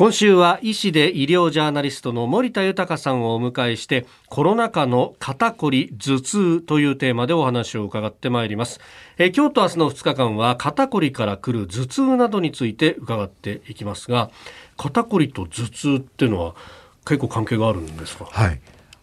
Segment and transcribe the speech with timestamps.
[0.00, 8.80] 今週は医師で医療ジャーナリストの森田豊さんをお迎えしてコロナ禍の肩こり頭痛というテーマでお話を伺ってまいります。
[9.18, 14.30] え今日と明日の2日間は肩こりから来る頭痛などについて伺っていきますが
[14.78, 16.54] 肩こりと頭痛っていうのは
[17.04, 18.24] 結構関係があるんですか？
[18.24, 18.60] はい。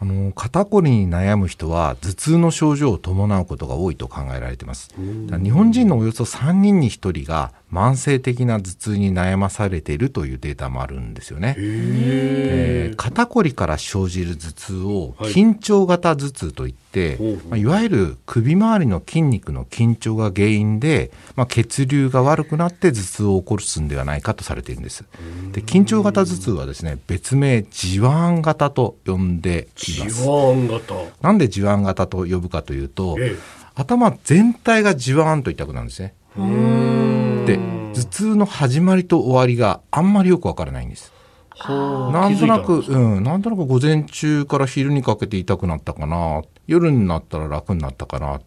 [0.00, 4.94] あの肩こりに悩む人は頭痛の症状を伴うことが多いと考えられています。
[4.96, 25.04] 日本人のおよそ3人に1人が慢性的な頭痛に悩まされているというデータもあるんですよね、えー、肩こりから生じる頭痛を緊張型頭痛といって、はいまあ、いわゆる首周りの筋肉の緊張が原因で、まあ、血流が悪くなって頭痛を起こすんではないかとされているんです。
[25.52, 30.26] で緊張型頭痛はですね別名地腕型と呼んでいます。
[31.20, 33.36] なんで地腕型と呼ぶかというと、ええ、
[33.74, 36.14] 頭全体が地腕と痛くなるんですね
[37.48, 37.58] で
[37.94, 41.12] 頭痛の始まりと終わりがあんまりよくわからないんです。
[41.66, 48.42] なんとなく、うん、なんとなく午前中から昼にかけて痛くなったかな、夜になったら楽になったかなっ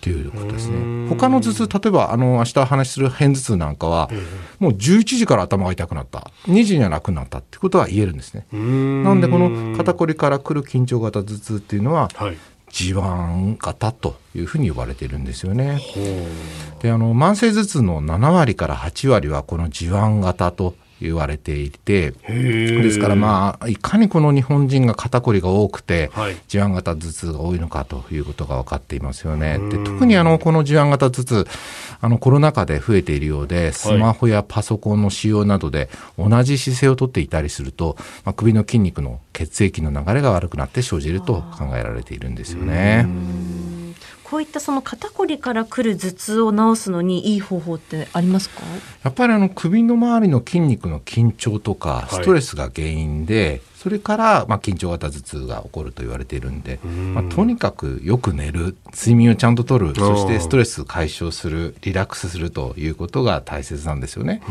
[0.00, 1.08] ていうことですね。
[1.08, 4.10] 他の頭痛、例えばあの明日話する片頭痛なんかは、
[4.58, 8.44] もう11時から頭が痛くなった、2時には楽になったってことは言えるんですね。
[8.52, 12.36] なんでこの肩こりから来る緊張型頭痛っていうのは、はい
[12.70, 15.80] 地盤型というふうに呼ばれているんですよね。
[16.80, 29.58] であの慢性頭痛の7割から8割はこの地盤型と言われていてですからまあいかにこの日本人が肩こりが多くて、はい、地腕型頭痛が多いのかということが分かっていますよね。
[29.70, 31.46] で特にあのこの地腕型頭痛
[32.00, 35.88] あのコロナ禍で増えているようでスマホやパソコンの使用などで
[36.18, 43.75] 同じ姿勢をとっていたりすると、まあ、首の筋肉の血液の流れが悪くなって生じると考えられているんですよね。
[44.28, 48.62] こういったその肩こりから来る頭痛を治すのにいい方法ってありますか？
[49.04, 56.80] やっぱりあの首の周りの筋肉の緊張とかストレスが原因で、はい、それからまあ緊張型頭痛が起こると言われているんで、
[57.14, 64.42] まあ、とにかくよく寝る睡眠をちゃんととるそしてストレス解消するリラックスするということが大切なんですよね。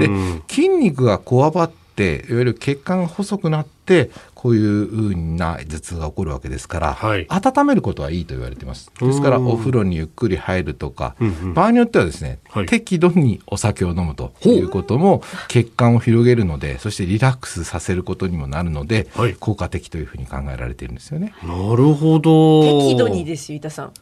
[0.00, 0.08] で
[0.48, 21.34] 筋肉がこわばっていわゆる血管が細くなってこういうふうな頭痛が起こるわけですから、はい、温めることはいいと言われていますですからお風呂にゆっくり入るとか、うんうん、場合によってはですね、はい、適度にお酒を飲むということも血管を広げるのでそしてリラックスさせることにもなるので、はい、効果的というふうに考えられているんですよね。
[21.42, 23.92] なるほど適度にですよ板さん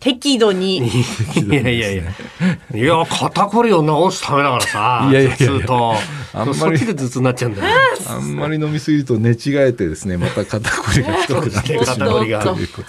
[0.00, 0.78] 適度に。
[0.78, 0.82] い
[1.48, 2.02] やいやいや。
[2.74, 5.06] いや、肩こりを治すためだからさ。
[5.10, 5.66] いやいやいや。
[5.66, 5.94] と。
[6.32, 6.58] あんまり。
[6.58, 7.68] そっちで頭痛になっちゃうんだよ。
[8.08, 12.40] あんまり飲みすぎると寝違えてですね、また肩こりがひどくなって肩こりが。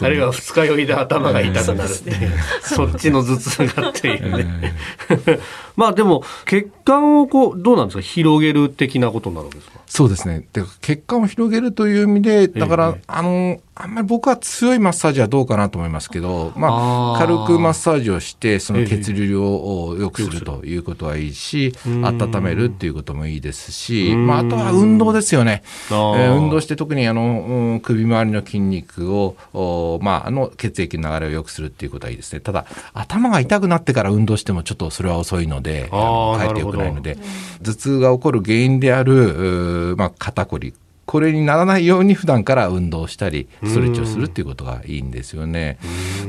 [0.02, 2.32] あるいは二日酔いで頭が痛くなるっていう。
[2.62, 4.76] そっちの頭痛がっていうね。
[5.78, 8.02] まあでも、血管をこう、どうなんですか？
[8.02, 9.80] 広げる的なことなのですか？
[9.88, 10.46] そうですね。
[10.54, 25.64] で血管を広げるという意味で、だから、えあの、あんまり僕は強いマッサージはどうかなと思いますけど、まあ、軽くマッサージをして、その血流を良くするということはいいし、温めるっていうこともいいですし、まあ、あとは運動ですよね。
[25.90, 32.42] えー、運動して特にあの、首周りの筋肉を、まあ、あの血液の流れを良くするっていうことはいいですね。
[32.42, 37.18] ただ、頭が痛くなってから運動してもちょっとそれは遅いので、かえって良くないので、
[37.64, 40.74] 頭痛が起こる原因である、まあ、肩こり
[41.12, 45.78] これにならないように普段から運動したりストレッチをするっていうことがいいんですよね。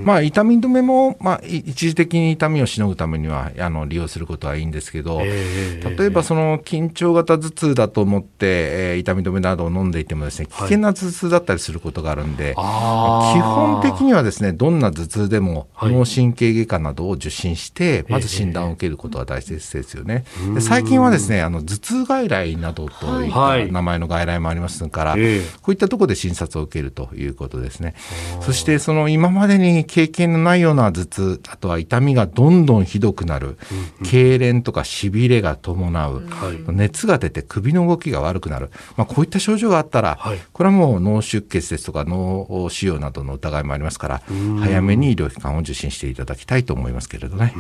[0.03, 20.25] まあ痛み止めも、まあ、一時的に痛みをしのぐためにはあの利用することはいいんですけど、例えばその緊張型頭痛だと思って、えー、痛み止めなどを飲んでいてもですね危険な頭痛だったりすることがあるんで、はい、基本的にはですねどんな頭痛でも脳神経外科などを受診して、まず診断を受けることが大切ですよね。
[20.59, 27.95] 最近はですねあの頭痛外来などといった名前の外来もありますますから、えー、こういったところで診察を受けるということですね。
[28.41, 33.59] そしてその今までに経験のないような頭痛、あとは痛みがどんどんひどくなる、
[34.01, 36.23] うん、痙攣とかしびれが伴う、
[36.67, 44.23] うん、熱が出て首の動きが悪くなる、まあ、こういった症状があったら、はい、これはもう脳出血ですとか脳腫瘍などの疑いもありますから、
[44.61, 47.55] 早めに医療機関を受診していただきたいと思いますけれどね。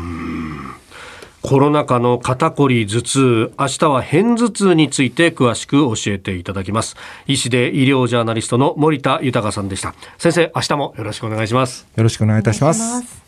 [1.42, 6.96] コロナ禍の肩こり頭痛明日は片頭痛について詳しく教えていただきます。
[7.26, 9.94] 医師で医療ジャーナリストの森田豊さんでした。
[10.18, 11.86] 先生明日もよろしくお願いします。
[11.96, 13.21] よろしくお願いいたします